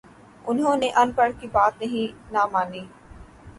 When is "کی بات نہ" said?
1.39-2.45